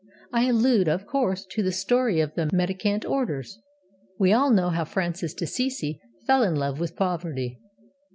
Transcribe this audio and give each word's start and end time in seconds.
I 0.33 0.47
allude, 0.47 0.87
of 0.87 1.05
course, 1.05 1.45
to 1.51 1.61
the 1.61 1.71
story 1.71 2.19
of 2.21 2.33
the 2.33 2.49
Mendicant 2.51 3.05
Orders. 3.05 3.59
We 4.17 4.33
all 4.33 4.49
know 4.49 4.69
how 4.71 4.83
Francis 4.83 5.35
d'Assisi 5.35 6.01
fell 6.25 6.41
in 6.41 6.55
love 6.55 6.79
with 6.79 6.95
Poverty. 6.95 7.59